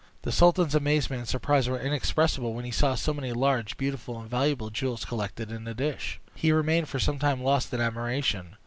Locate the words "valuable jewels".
4.27-5.05